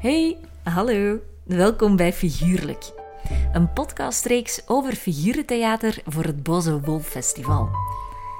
[0.00, 1.18] Hey, hallo.
[1.42, 2.92] Welkom bij Figuurlijk.
[3.52, 7.68] Een podcastreeks over figurentheater voor het Boze Wolf Festival.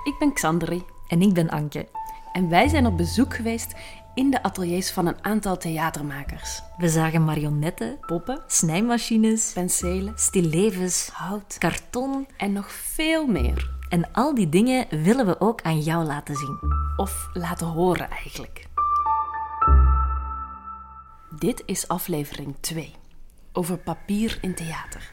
[0.04, 0.82] Ik ben Xandri.
[1.08, 1.88] En ik ben Anke.
[2.32, 3.74] En wij zijn op bezoek geweest
[4.14, 6.62] in de ateliers van een aantal theatermakers.
[6.78, 13.70] We zagen marionetten, Poppen, snijmachines, penselen, stillevens, hout karton en nog veel meer.
[13.88, 16.58] en al die dingen willen we ook aan jou laten zien.
[16.96, 18.68] Of laten horen eigenlijk.
[21.38, 22.94] Dit is aflevering 2
[23.52, 25.10] over papier in theater.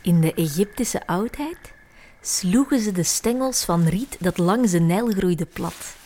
[0.00, 1.72] In de Egyptische oudheid
[2.20, 5.96] sloegen ze de stengels van riet dat langs de Nijl groeide plat.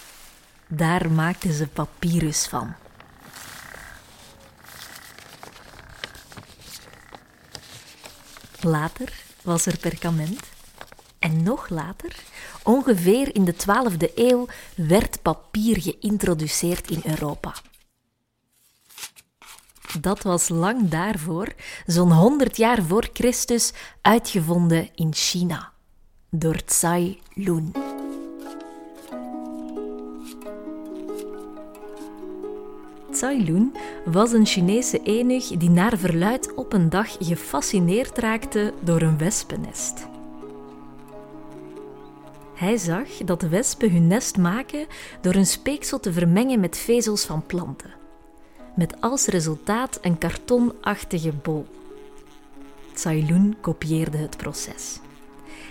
[0.66, 2.74] Daar maakten ze papyrus van.
[8.60, 9.12] Later
[9.42, 10.56] was er perkament.
[11.28, 12.22] En nog later,
[12.62, 17.54] ongeveer in de 12e eeuw, werd papier geïntroduceerd in Europa.
[20.00, 21.52] Dat was lang daarvoor,
[21.86, 25.72] zo'n 100 jaar voor Christus, uitgevonden in China
[26.30, 27.72] door Tsai Lun.
[33.12, 39.02] Tsai Lun was een Chinese enig die naar verluid op een dag gefascineerd raakte door
[39.02, 40.16] een wespennest.
[42.58, 44.86] Hij zag dat wespen hun nest maken
[45.20, 47.98] door een speeksel te vermengen met vezels van planten
[48.78, 51.66] met als resultaat een kartonachtige bol.
[52.94, 55.00] Tsailun kopieerde het proces.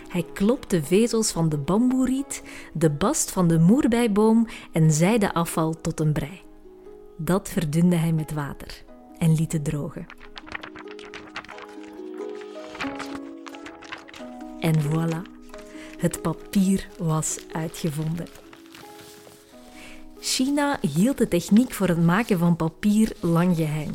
[0.08, 2.44] Hij klopte vezels van de bamboeriet,
[2.74, 6.42] de bast van de moerbeiboom en zijdeafval tot een brei.
[7.18, 8.84] Dat verdunde hij met water
[9.18, 10.06] en liet het drogen.
[14.60, 15.37] En voilà,
[15.98, 18.28] het papier was uitgevonden.
[20.20, 23.92] China hield de techniek voor het maken van papier lang geheim.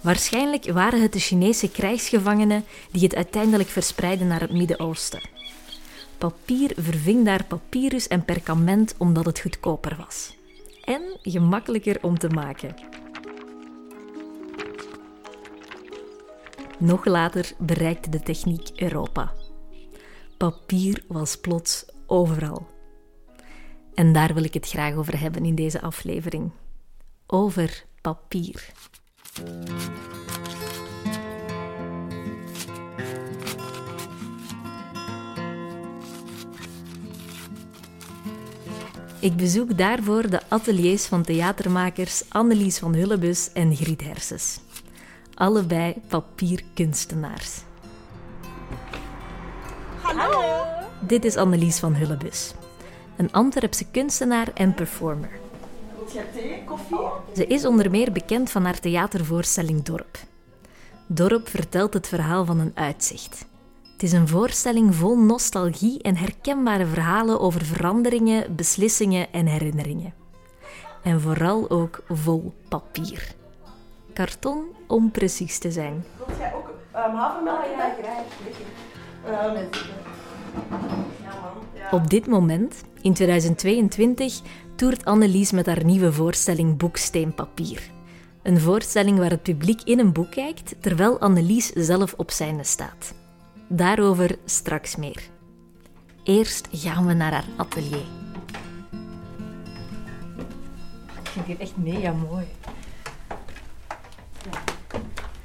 [0.00, 5.28] Waarschijnlijk waren het de Chinese krijgsgevangenen die het uiteindelijk verspreidden naar het Midden-Oosten.
[6.18, 10.36] Papier verving daar papyrus en perkament omdat het goedkoper was.
[10.84, 12.74] En gemakkelijker om te maken.
[16.78, 19.32] Nog later bereikte de techniek Europa.
[20.40, 22.66] Papier was plots overal.
[23.94, 26.50] En daar wil ik het graag over hebben in deze aflevering.
[27.26, 28.72] Over papier.
[39.20, 44.60] Ik bezoek daarvoor de ateliers van theatermakers Annelies van Hullebus en Griet Herses.
[45.34, 47.68] Allebei papierkunstenaars.
[51.10, 52.54] Dit is Annelies van Hullebus,
[53.16, 55.30] een Antwerpse kunstenaar en performer.
[56.32, 56.98] Thee, koffie?
[57.34, 60.18] Ze is onder meer bekend van haar theatervoorstelling Dorp.
[61.06, 63.46] Dorp vertelt het verhaal van een uitzicht.
[63.92, 70.14] Het is een voorstelling vol nostalgie en herkenbare verhalen over veranderingen, beslissingen en herinneringen.
[71.02, 73.34] En vooral ook vol papier.
[74.12, 76.04] Karton om precies te zijn.
[76.16, 77.64] Wilt jij ook um, havermelk
[78.02, 78.24] graag.
[79.26, 79.60] Um, ja.
[79.60, 80.19] Ja.
[81.90, 84.40] Op dit moment, in 2022,
[84.76, 87.80] toert Annelies met haar nieuwe voorstelling Boeksteenpapier.
[88.42, 93.14] Een voorstelling waar het publiek in een boek kijkt, terwijl Annelies zelf op zijne staat.
[93.68, 95.22] Daarover straks meer.
[96.24, 98.06] Eerst gaan we naar haar atelier.
[101.22, 102.46] Ik vind dit echt mega mooi.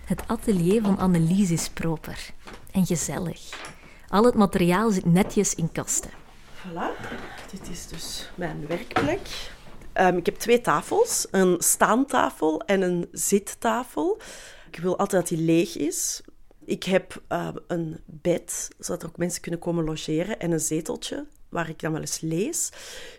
[0.06, 2.30] Het atelier van Annelies is proper
[2.72, 3.74] en gezellig.
[4.16, 6.10] Al het materiaal zit netjes in kasten.
[6.56, 7.08] Voilà,
[7.52, 9.52] dit is dus mijn werkplek.
[9.94, 14.18] Ehm, ik heb twee tafels, een staantafel en een zittafel.
[14.72, 16.22] Ik wil altijd dat die leeg is.
[16.66, 21.26] Ik heb ehm, een bed, zodat er ook mensen kunnen komen logeren, en een zeteltje
[21.50, 22.70] waar ik dan wel eens lees.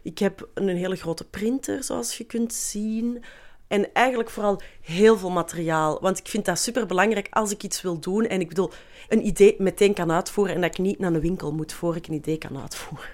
[0.02, 3.24] Ik heb een hele grote printer, zoals je kunt zien.
[3.68, 5.98] En eigenlijk vooral heel veel materiaal.
[6.00, 8.26] Want ik vind dat super belangrijk als ik iets wil doen.
[8.26, 8.70] En ik bedoel,
[9.08, 10.54] een idee meteen kan uitvoeren.
[10.54, 13.08] En dat ik niet naar een winkel moet voor ik een idee kan uitvoeren.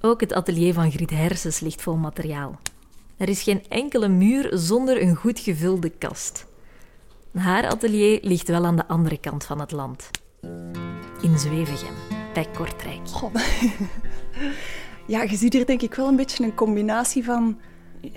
[0.00, 2.58] Ook het atelier van Griet Hersens ligt vol materiaal.
[3.16, 6.46] Er is geen enkele muur zonder een goed gevulde kast.
[7.34, 10.10] Haar atelier ligt wel aan de andere kant van het land.
[11.22, 11.94] In Zwevegem,
[12.34, 13.08] bij Kortrijk.
[13.08, 13.32] God.
[15.06, 17.58] Ja, je ziet hier denk ik wel een beetje een combinatie van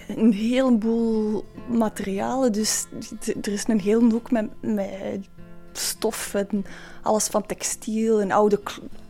[0.08, 2.52] een heleboel materialen.
[2.52, 2.86] Dus
[3.42, 5.28] er is een hele hoek met, met
[5.72, 6.66] stof en
[7.02, 8.60] alles van textiel en oude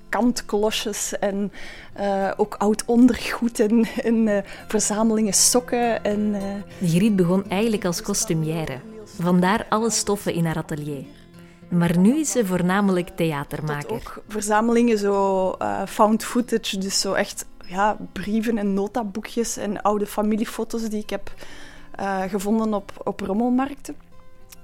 [0.10, 1.52] kantklosjes en
[2.00, 4.38] uh, ook oud ondergoed en, en uh,
[4.68, 6.04] verzamelingen sokken.
[6.04, 6.90] En, uh...
[6.90, 8.80] Griet begon eigenlijk als kostumière.
[9.20, 11.04] Vandaar alle stoffen in haar atelier.
[11.70, 13.92] Maar nu is ze voornamelijk theatermaker.
[13.92, 15.56] ook verzamelingen zo
[15.88, 21.34] found footage, dus zo echt ja, brieven en notaboekjes en oude familiefoto's die ik heb
[22.28, 23.96] gevonden op, op rommelmarkten.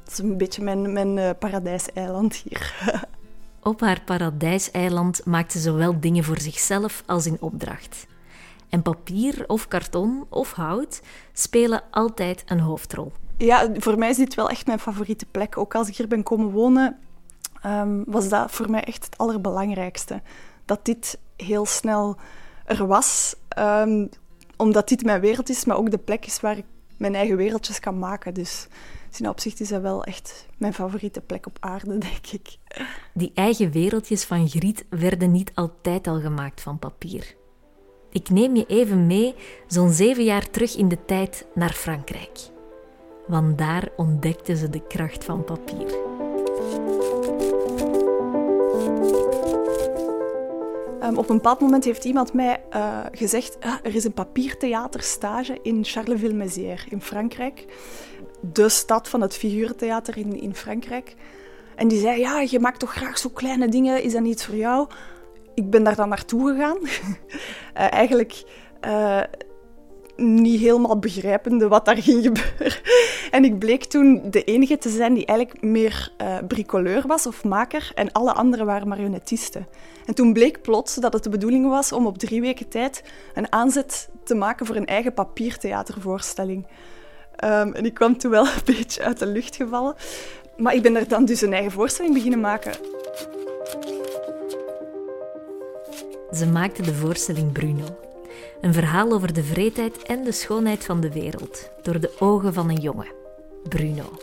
[0.03, 2.73] Dat is een beetje mijn, mijn paradijseiland hier.
[3.63, 8.07] Op haar paradijseiland maakt ze zowel dingen voor zichzelf als in opdracht.
[8.69, 11.01] En papier of karton of hout
[11.33, 13.11] spelen altijd een hoofdrol.
[13.37, 15.57] Ja, voor mij is dit wel echt mijn favoriete plek.
[15.57, 16.99] Ook als ik hier ben komen wonen,
[17.65, 20.21] um, was dat voor mij echt het allerbelangrijkste.
[20.65, 22.17] Dat dit heel snel
[22.65, 24.09] er was, um,
[24.57, 26.65] omdat dit mijn wereld is, maar ook de plek is waar ik
[26.97, 28.33] mijn eigen wereldjes kan maken.
[28.33, 28.67] Dus
[29.17, 32.57] in opzicht is dat wel echt mijn favoriete plek op aarde, denk ik.
[33.13, 37.35] Die eigen wereldjes van Griet werden niet altijd al gemaakt van papier.
[38.11, 39.35] Ik neem je even mee,
[39.67, 42.39] zo'n zeven jaar terug in de tijd, naar Frankrijk.
[43.27, 45.95] Want daar ontdekten ze de kracht van papier.
[51.03, 55.59] Um, op een bepaald moment heeft iemand mij uh, gezegd: ah, er is een papiertheaterstage
[55.61, 57.65] in Charleville-Mézières in Frankrijk
[58.51, 61.15] de stad van het figuurtheater in, in Frankrijk.
[61.75, 64.55] En die zei, ja, je maakt toch graag zo kleine dingen, is dat niet voor
[64.55, 64.87] jou?
[65.55, 66.77] Ik ben daar dan naartoe gegaan.
[66.81, 66.89] uh,
[68.01, 68.43] eigenlijk
[68.85, 69.21] uh,
[70.15, 72.79] niet helemaal begrijpende wat daar ging gebeuren.
[73.33, 77.43] En ik bleek toen de enige te zijn die eigenlijk meer uh, bricoleur was of
[77.43, 79.67] maker en alle anderen waren marionettisten.
[80.05, 83.03] En toen bleek plots dat het de bedoeling was om op drie weken tijd
[83.33, 86.67] een aanzet te maken voor een eigen papiertheatervoorstelling.
[87.43, 89.95] Um, en ik kwam toen wel een beetje uit de lucht gevallen.
[90.57, 92.73] Maar ik ben er dan dus een eigen voorstelling beginnen maken.
[96.31, 97.97] Ze maakte de voorstelling Bruno.
[98.61, 102.69] Een verhaal over de vreedheid en de schoonheid van de wereld door de ogen van
[102.69, 103.21] een jongen,
[103.69, 104.17] Bruno.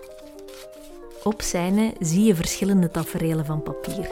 [1.22, 4.10] Op scène zie je verschillende taferelen van papier.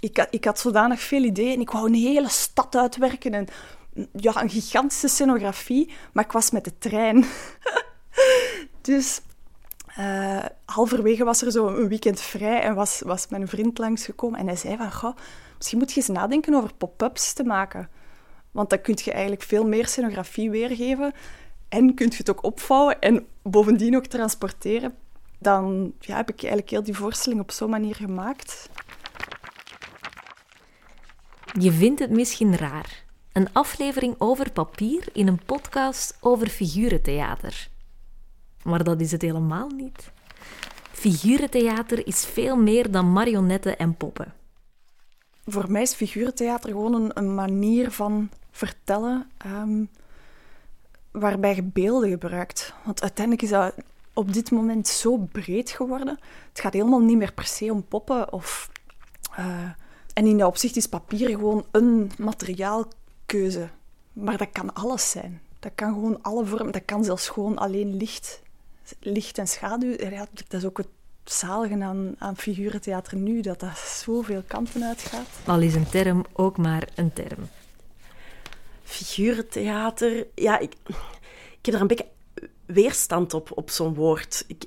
[0.00, 1.60] Ik ik had zodanig veel ideeën.
[1.60, 3.46] Ik wou een hele stad uitwerken en
[4.12, 7.24] ja, een gigantische scenografie, maar ik was met de trein.
[8.80, 9.20] dus
[9.98, 14.40] uh, halverwege was er zo een weekend vrij en was, was mijn vriend langsgekomen.
[14.40, 15.16] En hij zei van, goh,
[15.56, 17.88] misschien moet je eens nadenken over pop-ups te maken.
[18.50, 21.12] Want dan kun je eigenlijk veel meer scenografie weergeven.
[21.76, 24.94] En kun je het ook opvouwen en bovendien ook transporteren.
[25.38, 28.70] Dan ja, heb ik eigenlijk heel die voorstelling op zo'n manier gemaakt.
[31.60, 37.68] Je vindt het misschien raar, een aflevering over papier in een podcast over figurentheater.
[38.62, 40.12] Maar dat is het helemaal niet.
[40.92, 44.34] Figurentheater is veel meer dan marionetten en poppen.
[45.44, 49.88] Voor mij is figurentheater gewoon een, een manier van vertellen um,
[51.18, 52.74] waarbij je beelden gebruikt.
[52.84, 53.74] Want uiteindelijk is dat
[54.12, 56.18] op dit moment zo breed geworden.
[56.48, 58.70] Het gaat helemaal niet meer per se om poppen of...
[59.38, 59.70] Uh,
[60.12, 62.86] en in dat opzicht is papier gewoon een materiaal
[63.26, 63.68] keuze.
[64.12, 65.40] Maar dat kan alles zijn.
[65.58, 68.42] Dat kan gewoon alle vormen, dat kan zelfs gewoon alleen licht,
[69.00, 69.96] licht en schaduw.
[70.48, 70.88] Dat is ook het
[71.24, 75.26] zalige aan, aan figurentheater nu, dat dat zoveel kanten uitgaat.
[75.46, 77.48] Al is een term ook maar een term.
[78.86, 80.74] Figurentheater, ja, ik,
[81.58, 82.08] ik heb er een beetje
[82.66, 84.44] weerstand op, op zo'n woord.
[84.46, 84.64] Ik,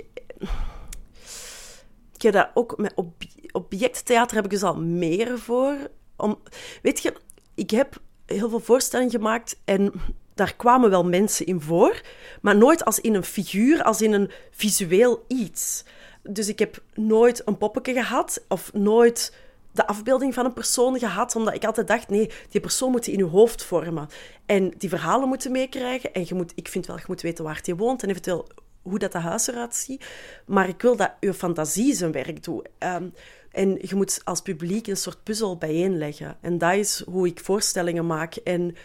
[2.13, 3.13] ik heb dat ook met ob,
[3.51, 5.75] objecttheater heb ik dus al meer voor.
[6.15, 6.39] Om,
[6.81, 7.13] weet je,
[7.55, 9.91] ik heb heel veel voorstellingen gemaakt en
[10.33, 12.01] daar kwamen wel mensen in voor,
[12.41, 15.83] maar nooit als in een figuur, als in een visueel iets.
[16.23, 19.33] Dus ik heb nooit een poppetje gehad of nooit
[19.71, 23.11] de afbeelding van een persoon gehad, omdat ik altijd dacht, nee, die persoon moet je
[23.11, 24.07] in je hoofd vormen.
[24.45, 26.13] En die verhalen moeten meekrijgen.
[26.13, 28.47] En je moet, ik vind wel, je moet weten waar hij woont en eventueel
[28.81, 30.05] hoe dat de huis eruit ziet.
[30.45, 32.67] Maar ik wil dat je fantasie zijn werk doet.
[32.79, 33.13] Um,
[33.51, 36.37] en je moet als publiek een soort puzzel bijeenleggen.
[36.41, 38.35] En dat is hoe ik voorstellingen maak.
[38.35, 38.75] En,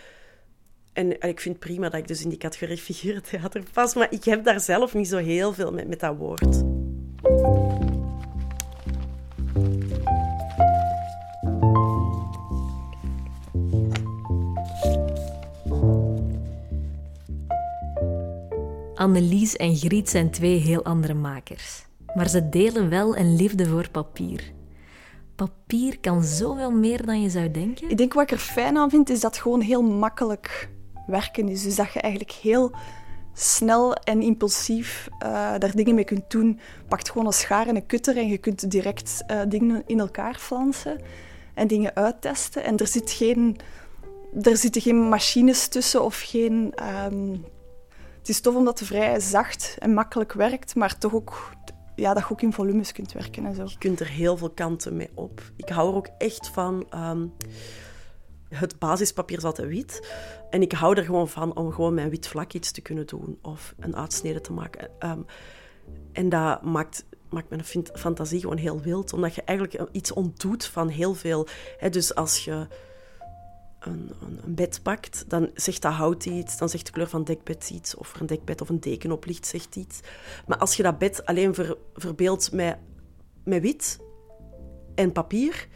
[0.93, 3.95] en, ik vind het prima dat ik dus in die categorie figuurtheater pas.
[3.95, 6.63] Maar ik heb daar zelf niet zo heel veel met, met dat woord.
[19.05, 21.87] Annelies en Griet zijn twee heel andere makers.
[22.15, 24.53] Maar ze delen wel een liefde voor papier
[25.37, 27.91] papier kan zoveel meer dan je zou denken.
[27.91, 30.69] Ik denk wat ik er fijn aan vind, is dat het gewoon heel makkelijk
[31.07, 31.63] werken is.
[31.63, 32.73] Dus dat je eigenlijk heel
[33.33, 36.61] snel en impulsief uh, daar dingen mee kunt doen.
[36.89, 40.35] Pakt gewoon een schaar en een kutter en je kunt direct uh, dingen in elkaar
[40.35, 41.01] flansen
[41.55, 42.65] en dingen uittesten.
[42.65, 43.57] En er, zit geen,
[44.43, 46.75] er zitten geen machines tussen of geen...
[47.13, 47.45] Um,
[48.25, 51.51] het is tof omdat het vrij zacht en makkelijk werkt, maar toch ook
[51.95, 53.65] ja, dat je ook in volumes kunt werken en zo.
[53.65, 55.43] Je kunt er heel veel kanten mee op.
[55.57, 56.87] Ik hou er ook echt van...
[56.95, 57.33] Um,
[58.49, 60.15] het basispapier is altijd wit.
[60.51, 63.39] En ik hou er gewoon van om gewoon mijn wit vlak iets te kunnen doen.
[63.43, 64.91] Of een uitsnede te maken.
[65.01, 65.27] Um,
[66.13, 67.65] en dat maakt, maakt mijn
[67.95, 69.13] fantasie gewoon heel wild.
[69.13, 71.47] Omdat je eigenlijk iets ontdoet van heel veel.
[71.91, 72.67] dus als je
[73.87, 77.19] een, een, een, bed pakt, dan zegt dat hout iets, dan zegt de kleur van
[77.19, 80.01] het dekbed iets, of er een dekbed of een deken op ligt, zegt iets.
[80.47, 82.77] Maar als je dat bed alleen ver, verbeeldt met,
[83.45, 83.99] met wit
[84.95, 85.69] en papier,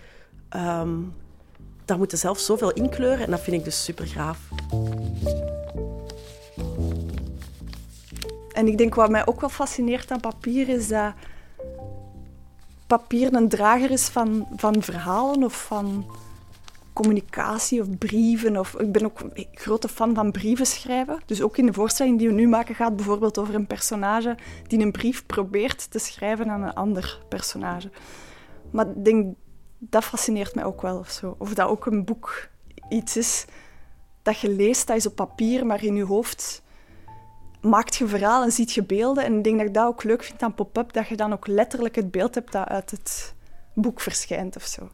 [0.57, 1.15] um,
[1.85, 4.39] daar moet je zelf zoveel inkleuren en dat vind ik dus super gaaf.
[8.53, 11.13] En ik denk wat mij ook wel fascineert aan papier is dat
[12.87, 16.07] papier een drager is van, van verhalen of van
[17.03, 18.57] communicatie of brieven.
[18.59, 21.21] Of, ik ben ook een grote fan van brieven schrijven.
[21.27, 24.37] Dus ook in de voorstelling die we nu maken gaat bijvoorbeeld over een personage
[24.67, 27.91] die een brief probeert te schrijven aan een ander personage.
[28.71, 29.35] Maar ik denk,
[29.79, 31.35] dat fascineert mij ook wel of zo.
[31.39, 32.49] Of dat ook een boek
[32.89, 33.45] iets is
[34.23, 36.63] dat je leest, dat is op papier, maar in je hoofd
[37.61, 39.25] maakt je verhaal en ziet je beelden.
[39.25, 41.47] En ik denk dat ik dat ook leuk vind aan pop-up, dat je dan ook
[41.47, 43.35] letterlijk het beeld hebt dat uit het
[43.75, 44.89] boek verschijnt of zo.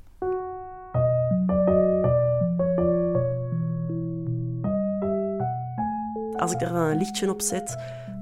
[6.44, 7.76] Als ik daar dan een lichtje op zet,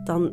[0.05, 0.33] dan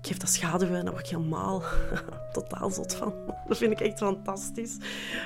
[0.00, 1.62] geeft dat schaduwen en word ik helemaal
[2.32, 3.14] totaal zot van.
[3.48, 4.76] Dat vind ik echt fantastisch.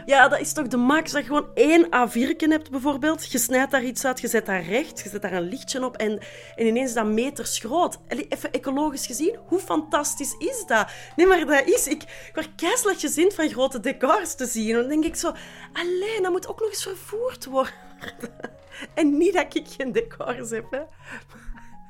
[0.06, 3.32] Ja, dat is toch de max dat je gewoon één A4 hebt bijvoorbeeld.
[3.32, 5.96] Je snijdt daar iets uit, je zet daar recht, je zet daar een lichtje op
[5.96, 6.18] en,
[6.56, 7.98] en ineens is dat meters groot.
[8.06, 10.90] Even ecologisch gezien, hoe fantastisch is dat?
[11.16, 11.86] Nee, maar dat is...
[11.86, 14.74] Ik, ik word keiselijk gezind van grote decors te zien.
[14.74, 15.32] En dan denk ik zo,
[15.72, 17.72] alleen, dat moet ook nog eens vervoerd worden.
[18.94, 20.80] En niet dat ik geen decors heb, hè.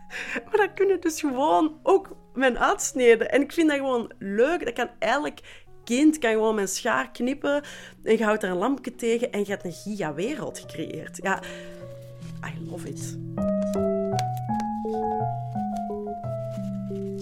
[0.45, 3.31] Maar dat kunnen dus gewoon ook mijn uitsneden.
[3.31, 4.65] En ik vind dat gewoon leuk.
[4.65, 5.39] Dat kan elk
[5.85, 7.63] kind kan gewoon mijn schaar knippen
[8.03, 11.19] en je houdt er een lampje tegen en je hebt een giga-wereld gecreëerd.
[11.23, 11.43] Ja,
[12.45, 13.19] I love it.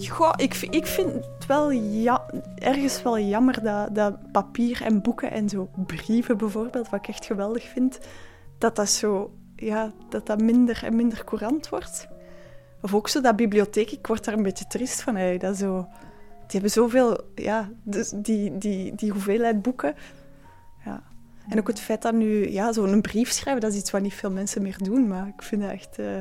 [0.09, 2.25] Goh, ik, ik vind het wel ja,
[2.55, 7.25] ergens wel jammer dat, dat papier en boeken en zo brieven bijvoorbeeld, wat ik echt
[7.25, 7.99] geweldig vind,
[8.57, 12.07] dat dat zo ja, dat dat minder en minder courant wordt.
[12.81, 15.15] Of ook zo dat bibliotheek, ik word daar een beetje triest van.
[15.15, 15.87] Hey, dat zo,
[16.39, 19.95] die hebben zoveel, ja, dus die, die, die hoeveelheid boeken.
[20.85, 21.03] Ja.
[21.49, 24.13] En ook het feit dat nu, ja, zo'n brief schrijven, dat is iets wat niet
[24.13, 25.07] veel mensen meer doen.
[25.07, 26.19] Maar ik vind dat echt uh,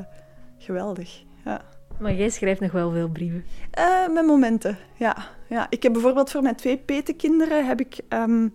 [0.59, 1.25] geweldig.
[1.45, 1.61] Ja.
[1.99, 3.45] Maar jij schrijft nog wel veel brieven?
[3.79, 5.17] Uh, met momenten, ja.
[5.49, 5.67] ja.
[5.71, 8.55] Ik heb bijvoorbeeld voor mijn twee petekinderen heb ik, um,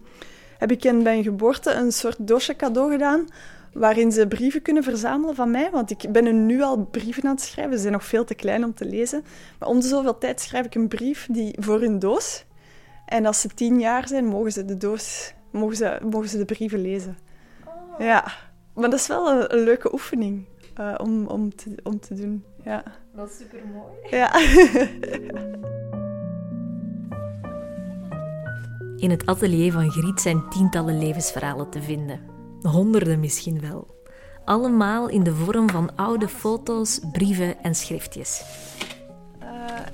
[0.58, 3.28] heb ik bij hun geboorte een soort doosje cadeau gedaan
[3.74, 5.70] waarin ze brieven kunnen verzamelen van mij.
[5.72, 7.74] Want ik ben er nu al brieven aan het schrijven.
[7.74, 9.24] Ze zijn nog veel te klein om te lezen.
[9.60, 12.46] Maar om de zoveel tijd schrijf ik een brief die, voor hun doos.
[13.06, 16.46] En als ze tien jaar zijn, mogen ze de doos, mogen ze, mogen ze de
[16.46, 17.18] brieven lezen.
[17.66, 18.00] Oh.
[18.00, 18.32] Ja,
[18.74, 20.46] maar dat is wel een, een leuke oefening
[20.80, 22.46] uh, om, om, te, om te doen.
[22.64, 22.84] Ja.
[23.16, 23.92] Dat is super mooi.
[24.10, 24.36] Ja.
[28.98, 32.31] In het atelier van Griet zijn tientallen levensverhalen te vinden
[32.62, 34.00] honderden misschien wel.
[34.46, 38.44] Allemaal in de vorm van oude foto's, brieven en schriftjes.
[39.44, 39.48] Uh,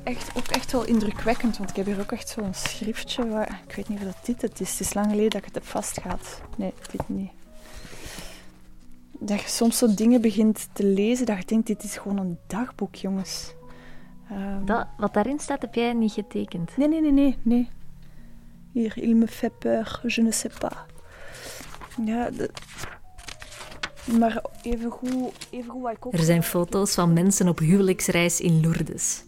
[0.03, 3.27] echt, ook echt wel indrukwekkend, want ik heb hier ook echt zo'n schriftje.
[3.27, 4.71] Waar, ik weet niet of dat dit het is.
[4.71, 6.41] Het is lang geleden dat ik het heb vastgehad.
[6.57, 7.31] Nee, dit niet.
[9.19, 12.38] Dat je soms zo dingen begint te lezen dat je denkt, dit is gewoon een
[12.47, 13.55] dagboek, jongens.
[14.31, 16.77] Um, dat, wat daarin staat, heb jij niet getekend?
[16.77, 17.38] Nee, nee, nee, nee.
[17.41, 17.69] nee.
[18.71, 20.86] Hier, il me fait peur, je ne sais pas.
[22.06, 22.30] Ja,
[24.18, 26.13] maar even goed, even goed wat ik ook...
[26.13, 29.24] Er zijn foto's van mensen op huwelijksreis in Lourdes.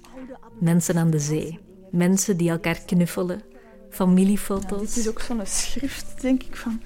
[0.59, 1.59] Mensen aan de zee.
[1.91, 3.41] Mensen die elkaar knuffelen.
[3.89, 4.79] Familiefoto's.
[4.79, 6.81] dit is ook zo'n schrift, denk ik, van,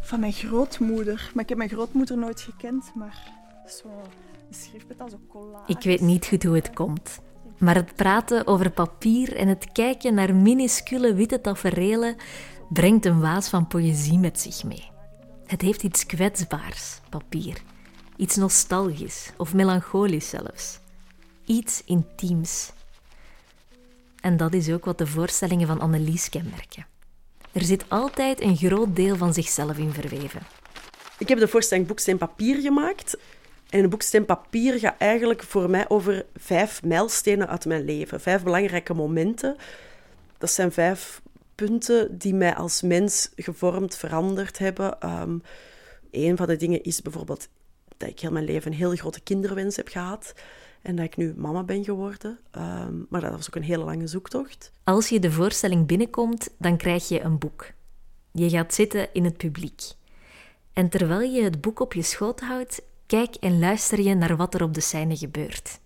[0.00, 1.30] van mijn grootmoeder.
[1.34, 3.32] Maar ik heb mijn grootmoeder nooit gekend, maar
[3.66, 3.90] zo'n
[4.50, 5.72] schrift met als een collage.
[5.72, 7.20] Ik weet niet goed hoe het komt.
[7.58, 12.16] Maar het praten over papier en het kijken naar minuscule witte taferelen
[12.72, 14.90] brengt een waas van poëzie met zich mee.
[15.46, 17.62] Het heeft iets kwetsbaars, papier.
[18.16, 20.78] Iets nostalgisch of melancholisch zelfs.
[21.44, 22.72] Iets intiems.
[24.20, 26.86] En dat is ook wat de voorstellingen van Annelies kenmerken.
[27.52, 30.40] Er zit altijd een groot deel van zichzelf in verweven.
[31.18, 33.16] Ik heb de voorstelling Boek en Papier gemaakt.
[33.70, 38.20] En een boek Papier gaat eigenlijk voor mij over vijf mijlstenen uit mijn leven.
[38.20, 39.56] Vijf belangrijke momenten.
[40.38, 41.20] Dat zijn vijf
[41.66, 45.10] punten die mij als mens gevormd, veranderd hebben.
[45.20, 45.42] Um,
[46.10, 47.48] een van de dingen is bijvoorbeeld
[47.96, 50.34] dat ik heel mijn leven een heel grote kinderwens heb gehad.
[50.82, 52.38] En dat ik nu mama ben geworden.
[52.50, 54.72] Ehm, maar dat was ook een hele lange zoektocht.
[54.84, 57.70] Als je de voorstelling binnenkomt, dan krijg je een boek.
[58.32, 59.82] Je gaat zitten in het publiek.
[60.72, 64.54] En terwijl je het boek op je schoot houdt, kijk en luister je naar wat
[64.54, 65.80] er op de scène gebeurt.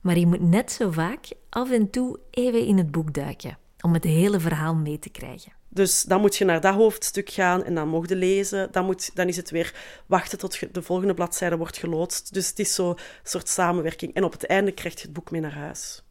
[0.00, 3.92] Maar je moet net zo vaak af en toe even in het boek duiken om
[3.92, 5.52] het hele verhaal mee te krijgen.
[5.68, 8.72] Dus dan moet je naar dat hoofdstuk gaan en dan je lezen.
[8.72, 9.74] Dan, moet, dan is het weer
[10.06, 12.34] wachten tot de volgende bladzijde wordt geloodst.
[12.34, 14.14] Dus het is zo'n soort samenwerking.
[14.14, 16.02] En op het einde krijg je het boek mee naar huis.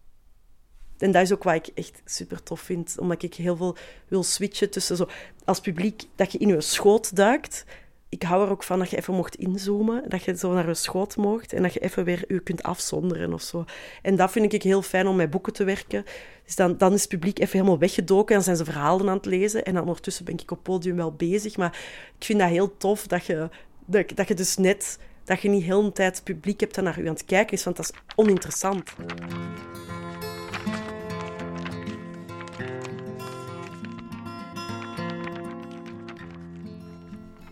[0.98, 3.76] En dat is ook wat ik echt super tof vind, omdat ik heel veel
[4.08, 5.10] wil switchen tussen zo
[5.46, 7.66] als publiek dat je in je schoot duikt
[8.12, 10.74] ik hou er ook van dat je even mocht inzoomen, dat je zo naar je
[10.74, 13.66] schoot mocht en dat je even weer je kunt afzonderen of zo.
[14.02, 16.06] En dat vind ik heel fijn om met boeken te werken.
[16.46, 19.26] Dus dan, dan is het publiek even helemaal weggedoken en zijn ze verhalen aan het
[19.26, 19.64] lezen.
[19.64, 21.58] En dan ondertussen ben ik op podium wel bezig.
[21.58, 21.80] Maar
[22.18, 23.50] ik vind dat heel tof dat je,
[23.86, 27.02] dat, dat je dus net, dat je niet heel de tijd publiek hebt dat naar
[27.02, 28.94] je aan het kijken is, want dat is oninteressant.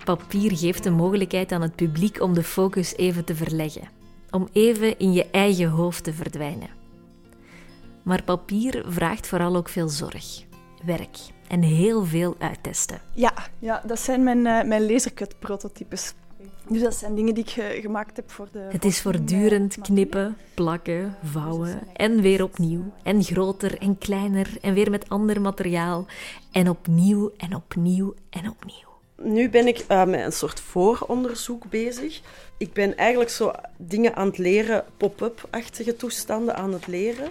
[0.09, 3.89] Papier geeft de mogelijkheid aan het publiek om de focus even te verleggen,
[4.29, 6.69] om even in je eigen hoofd te verdwijnen.
[8.03, 10.43] Maar papier vraagt vooral ook veel zorg,
[10.85, 13.01] werk en heel veel uittesten.
[13.13, 16.13] Ja, ja dat zijn mijn, uh, mijn lasercut-prototypes.
[16.69, 18.67] Dus dat zijn dingen die ik gemaakt heb voor de...
[18.71, 22.93] Het is voortdurend knippen, plakken, vouwen en weer opnieuw.
[23.03, 26.05] En groter en kleiner en weer met ander materiaal.
[26.51, 28.88] En opnieuw en opnieuw en opnieuw
[29.21, 32.21] nu ben ik uh, met een soort vooronderzoek bezig.
[32.57, 37.29] Ik ben eigenlijk zo dingen aan het leren, pop-up-achtige toestanden aan het leren.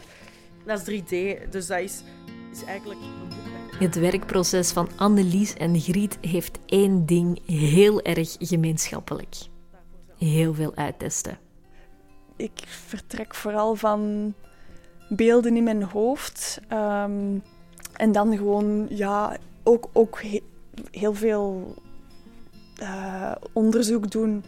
[0.64, 2.02] Dat is 3D, dus dat is,
[2.52, 3.38] is eigenlijk een boek.
[3.78, 9.36] Het werkproces van Annelies en Griet heeft één ding heel erg gemeenschappelijk.
[10.18, 11.38] Heel veel uittesten.
[12.36, 14.34] Ik vertrek vooral van
[15.08, 16.60] beelden in mijn hoofd.
[16.68, 17.38] Ehm,
[17.92, 20.20] en dan gewoon, ja, ook, ook
[20.90, 21.74] heel veel
[22.82, 24.44] uh, onderzoek doen.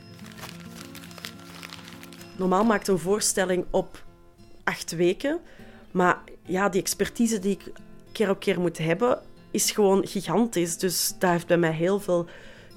[2.37, 4.05] Normaal maakt een voorstelling op
[4.65, 5.41] acht weken.
[5.91, 7.73] Maar ja, die expertise die ik
[8.13, 9.19] keer op keer moet hebben,
[9.51, 10.79] is gewoon gigantisch.
[10.79, 12.27] Dus daar heeft bij mij heel veel...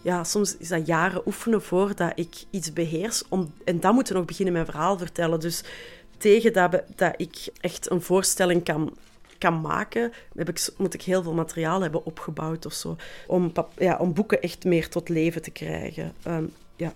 [0.01, 3.23] Ja, soms is dat jaren oefenen voordat ik iets beheers.
[3.65, 5.39] En dan moet ik nog beginnen mijn verhaal vertellen.
[5.39, 5.63] Dus
[6.17, 8.93] tegen dat, dat ik echt een voorstelling kan
[9.43, 12.95] kan maken, heb ik, moet ik heel veel materiaal hebben opgebouwd of zo.
[13.27, 16.13] Om, ja, om boeken echt meer tot leven te krijgen.
[16.27, 16.93] Um, ja.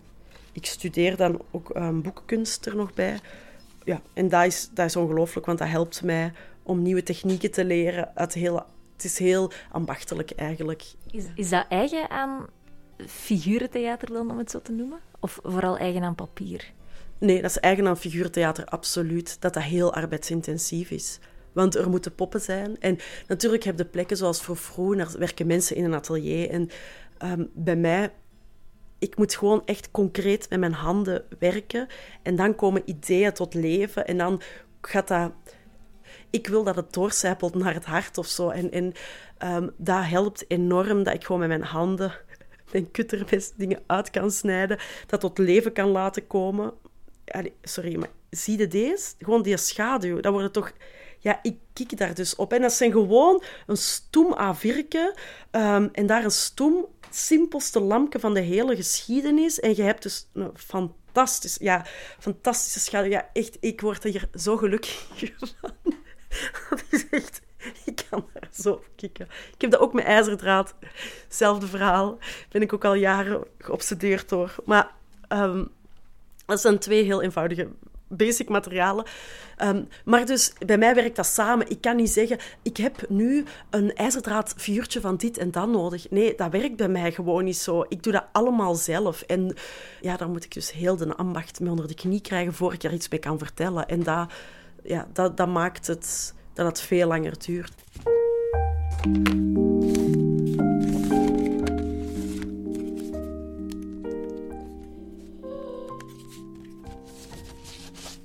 [0.51, 3.19] Ik studeer dan ook um, boekkunst er nog bij.
[3.83, 6.31] Ja, en dat is, dat is ongelooflijk, want dat helpt mij
[6.63, 8.11] om nieuwe technieken te leren.
[8.15, 8.55] Het, heel,
[8.95, 10.83] het is heel ambachtelijk eigenlijk.
[11.11, 12.45] Is, is dat eigen aan
[13.07, 14.99] figurentheater dan, om het zo te noemen?
[15.19, 16.71] Of vooral eigen aan papier?
[17.17, 19.41] Nee, dat is eigen aan figuurtheater, absoluut.
[19.41, 21.19] Dat dat heel arbeidsintensief is.
[21.57, 22.79] Want er moeten poppen zijn.
[22.79, 26.49] En natuurlijk heb je plekken zoals voor vroeg, daar werken mensen in een atelier.
[26.49, 26.69] En
[27.17, 28.13] ehm, bij mij,
[28.99, 31.87] ik moet gewoon echt concreet met mijn handen werken.
[32.23, 34.07] En dan komen ideeën tot leven.
[34.07, 34.41] En dan
[34.81, 35.31] gaat dat...
[36.29, 38.49] Ik wil dat het doorcijpelt naar het hart of zo.
[38.49, 38.93] En, en
[39.43, 42.13] um, dat helpt enorm dat ik gewoon met mijn handen
[42.71, 44.79] mijn kuttermes dingen uit kan snijden.
[45.07, 46.73] Dat tot leven kan laten komen.
[47.61, 49.13] Sorry, maar zie je deze?
[49.19, 50.19] Gewoon die schaduw.
[50.19, 50.71] Dat wordt toch
[51.19, 52.53] ja, ik kik daar dus op.
[52.53, 55.19] En dat zijn gewoon een stoem A4'tje
[55.51, 59.59] um, en daar een stoem, simpelste lampje van de hele geschiedenis.
[59.59, 61.85] En je hebt dus een fantastisch, ja,
[62.19, 63.09] fantastische schaduw.
[63.09, 65.05] Ja, echt, ik word hier zo gelukkig
[65.39, 65.83] van.
[66.69, 67.41] Dat is echt...
[67.85, 69.27] Ik kan daar zo op kikken.
[69.53, 70.75] Ik heb dat ook met ijzerdraad.
[71.23, 72.17] Hetzelfde verhaal.
[72.49, 74.55] Ben ik ook al jaren geobsedeerd door.
[74.65, 74.91] Maar
[75.29, 75.71] um,
[76.45, 77.67] dat zijn twee heel eenvoudige
[78.07, 79.05] basic materialen.
[79.57, 81.69] Ehm, maar dus bij mij werkt dat samen.
[81.69, 86.09] Ik kan niet zeggen, ik heb nu een ijzerdraad vuurtje van dit en dat nodig.
[86.09, 87.85] Nee, dat werkt bij mij gewoon niet zo.
[87.87, 89.21] Ik doe dat allemaal zelf.
[89.21, 89.55] En
[90.01, 92.83] ja, daar moet ik dus heel de ambacht mee onder de knie krijgen voor ik
[92.83, 93.87] er iets mee kan vertellen.
[93.87, 94.31] En dat,
[94.83, 97.73] ja, dat, dat maakt het dat het veel langer duurt.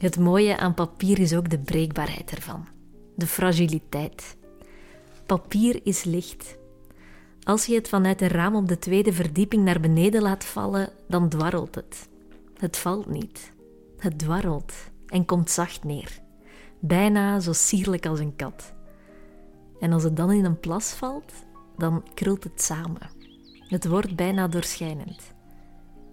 [0.03, 2.67] Het mooie aan papier is ook de breekbaarheid ervan,
[3.17, 4.37] de fragiliteit.
[5.27, 6.57] Papier is licht.
[7.43, 11.29] Als je het vanuit een raam op de tweede verdieping naar beneden laat vallen, dan
[11.29, 12.09] dwarrelt het.
[12.57, 13.53] Het valt niet.
[13.99, 14.73] Het dwarrelt
[15.07, 16.21] en komt zacht neer.
[16.81, 18.73] Bijna zo sierlijk als een kat.
[19.81, 21.33] En als het dan in een plas valt,
[21.77, 23.11] dan krult het samen.
[23.69, 25.32] Het wordt bijna doorschijnend.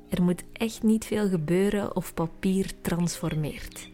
[0.09, 3.89] Er moet echt niet veel gebeuren of papier transformeert.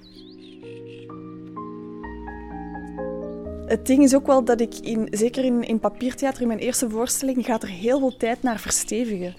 [3.65, 6.89] Het ding is ook wel dat ik, in, zeker in, in papiertheater, in mijn eerste
[6.89, 9.35] voorstelling, gaat er heel veel tijd naar verstevigen.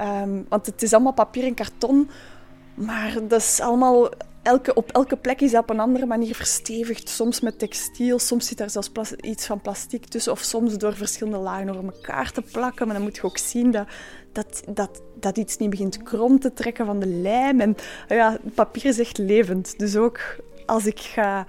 [0.00, 2.10] Um, want het is allemaal papier en karton,
[2.74, 4.10] maar dat is allemaal
[4.42, 7.08] elke, op elke plek is dat op een andere manier verstevigd.
[7.08, 10.32] Soms met textiel, soms zit er zelfs iets van plastic tussen.
[10.32, 12.86] Of soms door verschillende lagen over elkaar te plakken.
[12.86, 13.86] Maar dan moet je ook zien dat,
[14.32, 17.60] dat, dat, dat iets niet begint krom te trekken van de lijm.
[17.60, 17.76] En
[18.08, 19.78] ja, papier is echt levend.
[19.78, 20.20] Dus ook
[20.66, 21.46] als ik ga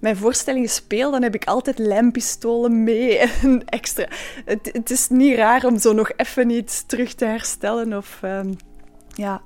[0.00, 4.08] mijn voorstellingen speel, dan heb ik altijd lijmpistolen mee en extra.
[4.44, 8.20] Het, het, is niet raar om zo nog even iets terug te herstellen of...
[8.24, 8.56] Um,
[9.14, 9.42] ja,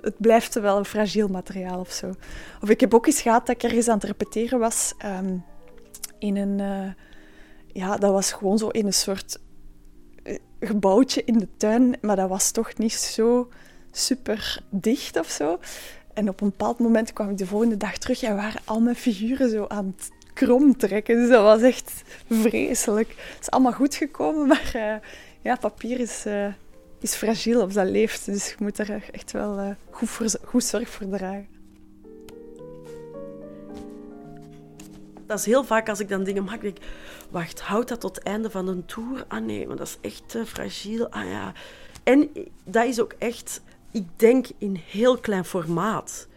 [0.00, 2.12] het blijft wel een fragiel materiaal of zo.
[2.60, 5.36] Of ik heb ook eens gehad dat ik ergens aan het repeteren was ehm,
[6.18, 6.58] in een...
[6.58, 6.90] Uh,
[7.72, 9.38] ja, dat was gewoon zo in een soort
[10.60, 13.48] gebouwtje in de tuin, maar dat was toch niet zo
[13.90, 15.58] super dicht of zo.
[16.14, 18.96] En op een bepaald moment kwam ik de volgende dag terug en waren al mijn
[18.96, 21.16] figuren zo aan het krom trekken.
[21.16, 23.08] Dus dat was echt vreselijk.
[23.08, 24.94] Het is allemaal goed gekomen, maar uh,
[25.42, 26.24] ja, papier is
[27.00, 28.26] is fragiel of dat leeft.
[28.26, 31.48] Dus je moet er echt wel uh, goed, voor, goed zorg voor dragen.
[35.26, 36.84] Dat is heel vaak als ik dan dingen maak, denk ik,
[37.30, 39.24] wacht, houd dat tot het einde van een tour?
[39.28, 41.08] Ah nee, maar dat is echt uh, fragiel.
[41.10, 41.52] Ah ja.
[42.02, 42.30] En
[42.64, 46.28] dat is ook echt, ik denk in heel klein formaat.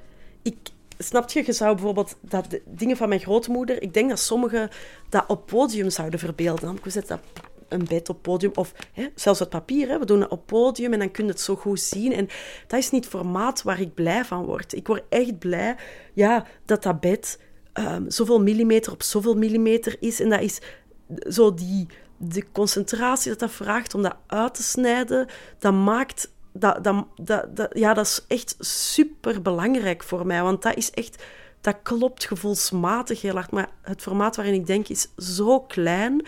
[0.41, 0.58] Ik,
[0.97, 4.69] snap je, je zou bijvoorbeeld dat dingen van mijn grootmoeder, ik denk dat sommigen
[5.10, 6.65] dat op podium zouden verbeelden.
[6.65, 7.19] Dan zet dat
[7.73, 8.51] een bed op podium.
[8.56, 9.88] Of hè, zelfs het papier.
[9.88, 12.13] Hè, we doen het op podium en dan kun je het zo goed zien.
[12.13, 12.27] En
[12.67, 14.73] dat is niet het formaat waar ik blij van word.
[14.73, 15.75] Ik word echt blij
[16.13, 17.39] ja, dat dat bed
[17.73, 20.19] um, zoveel millimeter op zoveel millimeter is.
[20.19, 20.62] En dat is
[21.30, 25.28] zo die de concentratie dat dat vraagt om dat uit te snijden,
[25.60, 26.32] dat maakt...
[26.56, 30.41] Dat, dat, dat, ja, dat is echt super belangrijk voor mij.
[30.41, 31.23] Want dat is echt...
[31.62, 33.52] Dat klopt gevoelsmatig heel hard.
[33.52, 36.26] Maar het formaat waarin ik denk is zo klein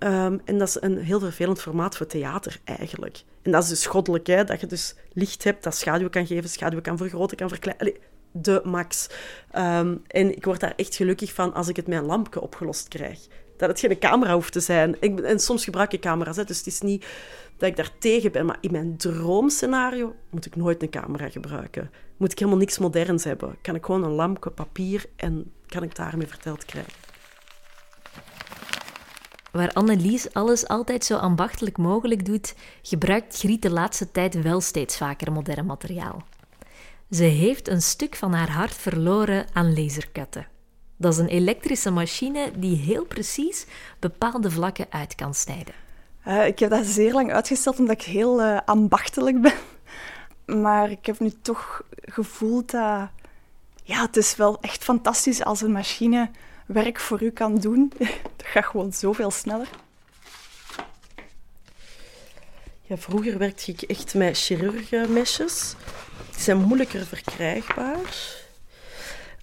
[0.00, 3.22] Ehm, en dat is een heel vervelend formaat voor theater eigenlijk.
[3.42, 4.44] En dat is dus goddelijk, hè?
[4.44, 7.94] dat je dus licht hebt, dat schaduw kan geven, schaduw kan vergroten, kan verkleinen.
[8.32, 9.08] de max.
[9.50, 12.88] Ehm, en ik word daar echt gelukkig van als ik het met een lampje opgelost
[12.88, 13.18] krijg.
[13.60, 14.96] Dat het geen camera hoeft te zijn.
[15.00, 17.06] Ik, en soms gebruik ik camera's, dus het is niet
[17.56, 18.46] dat ik daar tegen ben.
[18.46, 21.90] Maar in mijn droomscenario moet ik nooit een camera gebruiken.
[22.16, 23.56] Moet ik helemaal niks moderns hebben.
[23.62, 26.92] Kan ik gewoon een lampje, papier en kan ik daarmee verteld krijgen.
[29.52, 34.96] Waar Annelies alles altijd zo ambachtelijk mogelijk doet, gebruikt Griet de laatste tijd wel steeds
[34.96, 36.24] vaker modern materiaal.
[37.10, 40.46] Ze heeft een stuk van haar hart verloren aan laserkutten.
[41.00, 43.66] Dat is een elektrische machine die heel precies
[43.98, 45.74] bepaalde vlakken uit kan snijden.
[46.26, 49.54] Uh, ik heb dat zeer lang uitgesteld omdat ik heel uh, ambachtelijk ben.
[50.62, 53.08] Maar ik heb nu toch gevoeld dat...
[53.82, 56.30] Ja, het is wel echt fantastisch als een machine
[56.66, 57.92] werk voor u kan doen.
[58.36, 59.68] Dat gaat gewoon zoveel sneller.
[62.82, 65.74] Ja, vroeger werkte ik echt met chirurgenmesjes.
[66.30, 68.38] Die zijn moeilijker verkrijgbaar.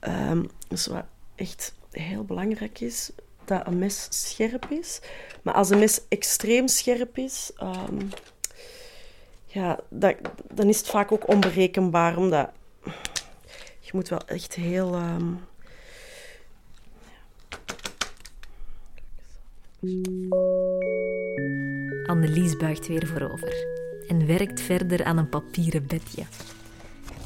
[0.01, 1.05] Um, dus wat
[1.37, 3.11] echt heel belangrijk is,
[3.45, 4.99] dat een mes scherp is.
[5.41, 8.09] Maar als een mes extreem scherp is, um,
[9.45, 9.79] ja,
[10.53, 12.49] dan is het vaak ook onberekenbaar, omdat
[13.79, 14.95] je moet wel echt heel...
[14.95, 15.39] Um,
[22.05, 23.65] Annelies buigt weer voorover
[24.07, 26.23] en werkt verder aan een papieren bedje.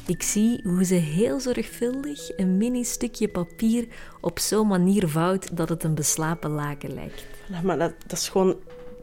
[0.06, 3.86] Ik zie hoe ze heel zorgvuldig een mini stukje papier
[4.20, 7.24] op zo'n manier vouwt dat het een beslapen laken lijkt.
[7.62, 8.56] maar dat, dat is gewoon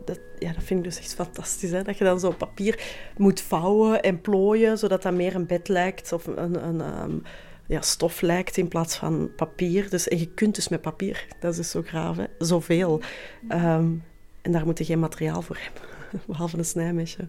[0.06, 1.72] dat, ja, dat vind ik dus echt fantastisch.
[1.72, 1.84] Hè?
[1.84, 2.84] Dat je dan zo papier
[3.18, 7.18] moet vouwen en plooien, zodat dat meer een bed lijkt of een, een, ehm,
[7.66, 9.90] ja, stof lijkt in plaats van papier.
[9.90, 12.26] Dus, en je kunt dus met papier, dat is dus zo graaf, hè?
[12.38, 13.02] zoveel.
[13.50, 14.04] Um,
[14.42, 15.82] en daar moet je geen materiaal voor hebben,
[16.28, 17.28] behalve een snijmesje.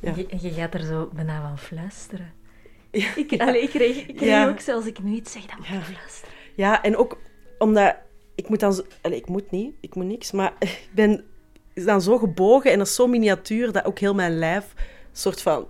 [0.00, 0.12] Ja.
[0.16, 2.32] Je, je gaat er zo bijna van fluisteren.
[3.02, 3.16] Ja.
[3.16, 5.80] Ik, allee, ik kreeg, ik kreeg ook zelfs ik nu iets zeg, dan moet ja.
[5.80, 6.34] fluisteren.
[6.54, 7.18] Ja, en ook
[7.58, 7.96] omdat...
[8.34, 8.72] Ik moet dan...
[8.72, 11.24] Zo, allee, ik moet niet, ik moet niks, maar ik ben
[11.74, 14.74] dan zo gebogen en dat is zo miniatuur dat ook heel mijn lijf
[15.12, 15.66] soort van...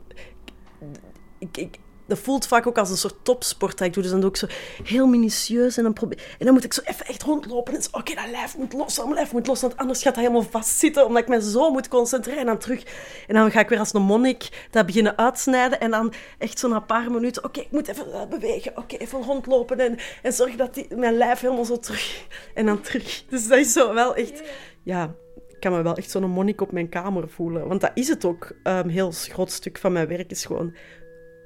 [1.39, 4.03] Ik, ik, dat voelt vaak ook als een soort topsport dat ik doe.
[4.03, 4.47] Dus dan doe ik zo
[4.85, 7.75] heel minutieus en dan, probeer, en dan moet ik zo even echt rondlopen.
[7.75, 10.25] En zo, oké, dat lijf moet los, dat lijf moet los, want anders gaat dat
[10.25, 12.41] helemaal vastzitten, omdat ik me zo moet concentreren.
[12.41, 12.83] En dan terug.
[13.27, 15.81] En dan ga ik weer als een monnik dat beginnen uitsnijden.
[15.81, 18.77] En dan echt zo na een paar minuten, oké, ik moet even eh, bewegen.
[18.77, 22.25] Oké, even rondlopen en, en zorgen dat die, mijn lijf helemaal zo terug...
[22.55, 23.25] En dan terug.
[23.29, 24.43] Dus dat is zo wel echt...
[24.83, 25.15] Ja,
[25.49, 27.69] ik kan me wel echt zo'n monnik op mijn kamer voelen.
[27.69, 28.53] Want dat is het ook.
[28.63, 30.75] Een heel groot stuk van mijn werk is gewoon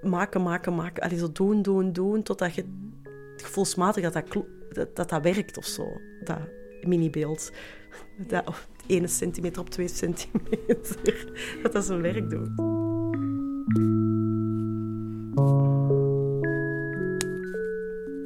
[0.03, 1.03] maken, maken, maken.
[1.03, 2.65] Allee, zo doen, doen, doen, totdat je
[3.37, 6.01] gevoelsmatig dat dat, dat, dat, dat werkt of zo.
[6.25, 6.39] Dat
[6.83, 7.53] mini-beeld.
[8.17, 11.29] Dat op ene centimeter op twee centimeter.
[11.63, 12.49] Dat dat zijn werk doet.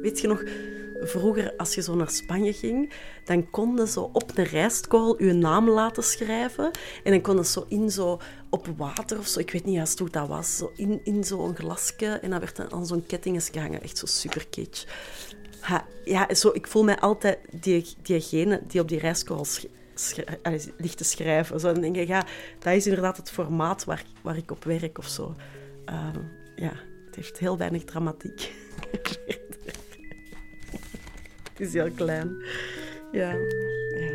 [0.01, 0.43] Weet je nog,
[0.99, 5.33] vroeger als je zo naar Spanje ging, dan kon je zo op een rijstkorrel je
[5.33, 6.71] naam laten schrijven.
[7.03, 9.99] En dan kon je zo in zo op water of zo, ik weet niet juist
[9.99, 12.05] hoe dat was, zo in, in zo'n glasje.
[12.05, 13.81] En dan werd dan aan zo'n ketting gehangen.
[13.81, 14.85] Echt zo super kitsch.
[16.03, 19.45] Ja, zo, ik voel mij altijd die, diegene die op die rijstkorrel
[20.77, 21.59] ligt te schrijven.
[21.59, 22.25] Zo, dan denk ik, ja,
[22.59, 25.35] dat is inderdaad het formaat waar, waar ik op werk of zo.
[25.85, 26.19] Ehm,
[26.55, 26.71] ja,
[27.05, 28.51] het heeft heel weinig dramatiek.
[31.55, 32.43] Het is heel klein.
[33.11, 33.31] Ja.
[33.95, 34.13] ja.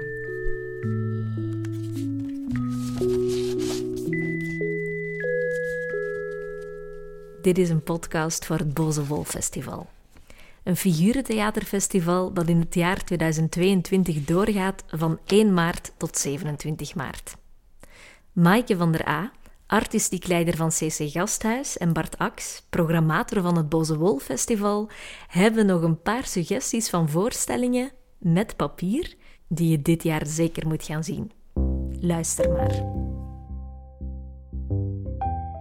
[7.42, 9.88] Dit is een podcast voor het Boze Wolf Festival.
[10.62, 17.36] Een figurentheaterfestival dat in het jaar 2022 doorgaat van 1 maart tot 27 maart.
[18.32, 19.32] Maaike van der A,
[19.70, 24.88] artistiek leider van CC Gasthuis, en Bart Ax, programmator van het Boze Wolf Festival,
[25.28, 29.14] hebben nog een paar suggesties van voorstellingen met papier
[29.48, 31.32] die je dit jaar zeker moet gaan zien.
[32.00, 33.08] Luister maar.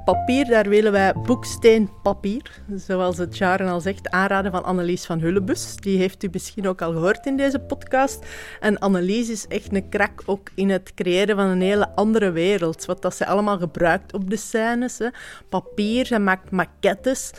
[0.09, 5.19] Papier, daar willen wij boeksteen papier, zoals het jaren al zegt, aanraden van Annelies van
[5.19, 5.75] Hullebus.
[5.75, 8.25] Die heeft u misschien ook al gehoord in deze podcast.
[8.59, 12.85] En Annelies is echt een krak ook in het creëren van een hele andere wereld.
[12.85, 14.97] Wat dat ze allemaal gebruikt op de scènes.
[14.97, 15.07] Hè.
[15.49, 17.31] Papier, ze maakt maquettes,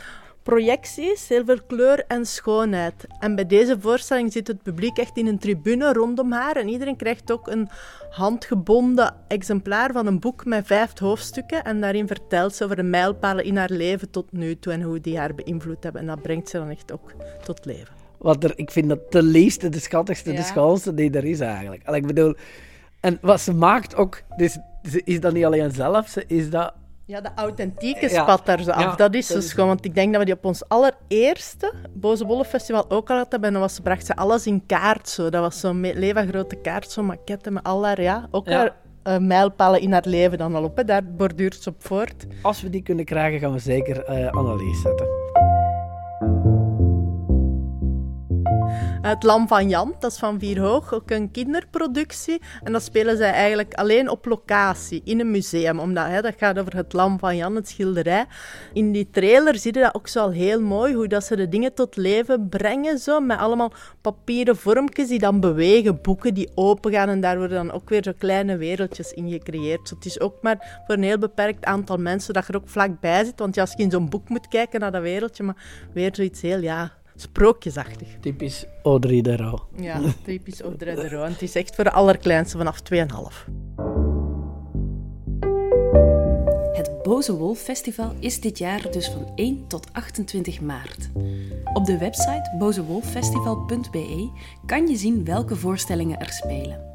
[0.42, 3.06] projecties, heel veel kleur en schoonheid.
[3.18, 6.56] En bij deze voorstelling zit het publiek echt in een tribune rondom haar.
[6.56, 7.68] En iedereen krijgt ook een
[8.10, 11.64] handgebonden exemplaar van een boek met vijf hoofdstukken.
[11.64, 15.00] En daarin vertelt ze over de mijlpalen in haar leven tot nu toe en hoe
[15.00, 16.00] die haar beïnvloed hebben.
[16.00, 17.12] En dat brengt ze dan echt ook
[17.44, 17.94] tot leven.
[18.18, 21.82] Wat er, ik vind dat de leefste, de schattigste, de schoonste die er is eigenlijk.
[21.82, 22.34] En ik bedoel,
[23.00, 24.58] en wat ze maakt ook, dus,
[24.90, 26.74] ze is dat niet alleen zelf, ze is dat
[27.10, 28.22] Ja, de authentieke Ja.
[28.22, 28.82] spat daar zo af.
[28.82, 29.66] Ja, dat is zo schoon.
[29.66, 33.42] Want ik denk dat we die op ons allereerste Boze Wollen Festival ook al hadden.
[33.42, 35.08] En dan was, bracht ze alles in kaart.
[35.08, 35.30] Zo.
[35.30, 38.56] Dat was zo'n me- leva grote kaart, zo'n maquette met al haar, ja, ook Ja.
[38.56, 40.76] haar eh, mijlpalen in haar leven dan al op.
[40.76, 40.84] Hè.
[40.84, 42.26] Daar borduurt ze op voort.
[42.42, 45.06] als we die kunnen krijgen, gaan we zeker analyse zetten.
[49.02, 52.40] Het Lam van Jan, dat is van Vierhoog, ook een kinderproductie.
[52.62, 55.78] En dat spelen zij eigenlijk alleen op locatie, in een museum.
[55.78, 58.24] Omdat hè, dat gaat over het Lam van Jan, het schilderij.
[58.72, 61.48] In die trailer zie je dat ook zo al heel mooi, hoe dat ze de
[61.48, 62.98] dingen tot leven brengen.
[62.98, 67.08] Zo, met allemaal papieren vormpjes die dan bewegen, boeken die opengaan.
[67.08, 69.88] En daar worden dan ook weer zo kleine wereldjes in gecreëerd.
[69.88, 72.68] Zo, het is ook maar voor een heel beperkt aantal mensen dat je er ook
[72.68, 73.38] vlakbij zit.
[73.38, 76.40] Want ja, als je in zo'n boek moet kijken naar dat wereldje, maar weer zoiets
[76.40, 78.08] heel, ja, sprookjesachtig.
[78.20, 79.58] Typisch Audrey de Roo.
[79.76, 81.22] Ja, typisch Audrey de Roo.
[81.22, 82.98] En het is echt voor de allerkleinste vanaf 2,5.
[86.72, 91.10] Het Boze Wolf Festival is dit jaar dus van 1 tot 28 maart.
[91.72, 94.30] Op de website bozewolffestival.be
[94.66, 96.88] kan je zien welke voorstellingen er spelen.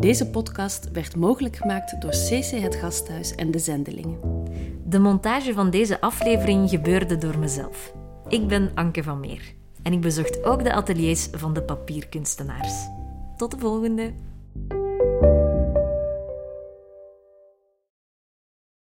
[0.00, 4.18] Deze podcast werd mogelijk gemaakt door CC Het Gasthuis en de Zendelingen.
[4.84, 7.92] De montage van deze aflevering gebeurde door mezelf.
[8.28, 12.74] Ik ben Anke van Meer en ik bezocht ook de ateliers van de papierkunstenaars.
[13.36, 14.12] Tot de volgende!